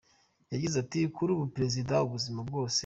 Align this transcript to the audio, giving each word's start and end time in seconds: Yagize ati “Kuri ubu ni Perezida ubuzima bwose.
Yagize 0.53 0.75
ati 0.83 0.99
“Kuri 1.15 1.29
ubu 1.35 1.45
ni 1.45 1.53
Perezida 1.55 1.95
ubuzima 2.07 2.39
bwose. 2.47 2.79